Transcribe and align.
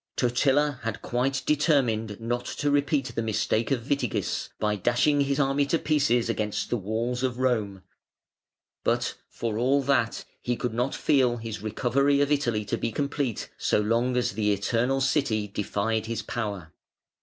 Totila 0.15 0.79
had 0.81 1.03
quite 1.03 1.43
determined 1.45 2.19
not 2.19 2.45
to 2.45 2.71
repeat 2.71 3.13
the 3.13 3.21
mistake 3.21 3.69
of 3.69 3.87
Witigis, 3.87 4.49
by 4.59 4.75
dashing 4.75 5.21
his 5.21 5.39
army 5.39 5.63
to 5.67 5.77
pieces 5.77 6.27
against 6.27 6.71
the 6.71 6.77
walls 6.77 7.21
of 7.21 7.37
Rome, 7.37 7.83
but, 8.83 9.13
for 9.29 9.59
all 9.59 9.83
that, 9.83 10.25
he 10.41 10.55
could 10.55 10.73
not 10.73 10.95
feel 10.95 11.37
his 11.37 11.61
recovery 11.61 12.19
of 12.19 12.31
Italy 12.31 12.65
to 12.65 12.79
be 12.79 12.91
complete 12.91 13.51
so 13.59 13.79
long 13.79 14.17
as 14.17 14.31
the 14.31 14.51
Eternal 14.51 15.01
City 15.01 15.47
defied 15.47 16.07
his 16.07 16.23
power. 16.23 16.73